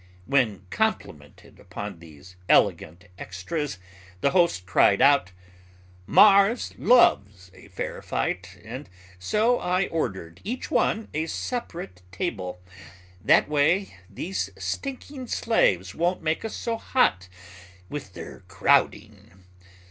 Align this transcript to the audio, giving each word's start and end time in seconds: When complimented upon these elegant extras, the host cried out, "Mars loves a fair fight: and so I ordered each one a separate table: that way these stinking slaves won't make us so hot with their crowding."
When 0.25 0.65
complimented 0.71 1.59
upon 1.59 1.99
these 1.99 2.35
elegant 2.49 3.05
extras, 3.19 3.77
the 4.21 4.31
host 4.31 4.65
cried 4.65 4.99
out, 4.99 5.31
"Mars 6.07 6.73
loves 6.79 7.51
a 7.53 7.67
fair 7.67 8.01
fight: 8.01 8.57
and 8.65 8.89
so 9.19 9.59
I 9.59 9.85
ordered 9.89 10.41
each 10.43 10.71
one 10.71 11.07
a 11.13 11.27
separate 11.27 12.01
table: 12.11 12.63
that 13.23 13.47
way 13.47 13.95
these 14.09 14.49
stinking 14.57 15.27
slaves 15.27 15.93
won't 15.93 16.23
make 16.23 16.43
us 16.43 16.55
so 16.55 16.77
hot 16.77 17.29
with 17.87 18.13
their 18.15 18.39
crowding." 18.47 19.43